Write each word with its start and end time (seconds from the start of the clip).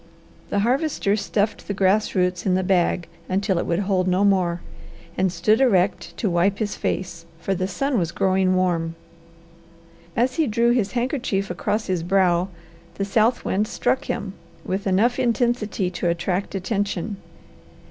The 0.49 0.61
Harvester 0.61 1.15
stuffed 1.15 1.67
the 1.67 1.75
grass 1.75 2.15
roots 2.15 2.47
in 2.47 2.55
the 2.55 2.63
bag 2.63 3.07
until 3.29 3.59
it 3.59 3.67
would 3.67 3.81
hold 3.81 4.07
no 4.07 4.23
more 4.25 4.61
and 5.15 5.31
stood 5.31 5.61
erect 5.61 6.17
to 6.17 6.27
wipe 6.27 6.57
his 6.57 6.75
face, 6.75 7.27
for 7.39 7.53
the 7.53 7.67
sun 7.67 7.99
was 7.99 8.11
growing 8.11 8.55
warm. 8.55 8.95
As 10.15 10.37
he 10.37 10.47
drew 10.47 10.71
his 10.71 10.93
handkerchief 10.93 11.51
across 11.51 11.85
his 11.85 12.01
brow, 12.01 12.47
the 12.95 13.05
south 13.05 13.45
wind 13.45 13.67
struck 13.67 14.05
him 14.05 14.33
with 14.65 14.87
enough 14.87 15.19
intensity 15.19 15.91
to 15.91 16.09
attract 16.09 16.55
attention. 16.55 17.17